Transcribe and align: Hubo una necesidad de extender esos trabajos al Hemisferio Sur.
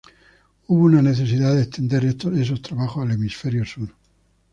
Hubo 0.65 0.85
una 0.85 0.99
necesidad 1.03 1.53
de 1.53 1.61
extender 1.61 2.03
esos 2.05 2.59
trabajos 2.59 3.03
al 3.05 3.11
Hemisferio 3.11 3.63
Sur. 3.63 3.93